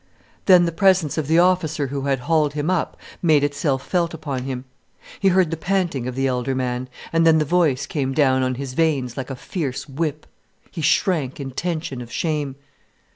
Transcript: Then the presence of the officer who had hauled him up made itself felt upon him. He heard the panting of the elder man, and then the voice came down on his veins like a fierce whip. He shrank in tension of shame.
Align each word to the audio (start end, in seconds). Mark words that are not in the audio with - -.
Then 0.47 0.65
the 0.65 0.71
presence 0.71 1.15
of 1.19 1.27
the 1.27 1.37
officer 1.37 1.85
who 1.89 2.01
had 2.05 2.21
hauled 2.21 2.53
him 2.55 2.71
up 2.71 2.97
made 3.21 3.43
itself 3.43 3.85
felt 3.87 4.15
upon 4.15 4.45
him. 4.45 4.65
He 5.19 5.27
heard 5.27 5.51
the 5.51 5.57
panting 5.57 6.07
of 6.07 6.15
the 6.15 6.25
elder 6.25 6.55
man, 6.55 6.89
and 7.13 7.23
then 7.23 7.37
the 7.37 7.45
voice 7.45 7.85
came 7.85 8.11
down 8.11 8.41
on 8.41 8.55
his 8.55 8.73
veins 8.73 9.15
like 9.15 9.29
a 9.29 9.35
fierce 9.35 9.87
whip. 9.87 10.25
He 10.71 10.81
shrank 10.81 11.39
in 11.39 11.51
tension 11.51 12.01
of 12.01 12.11
shame. 12.11 12.55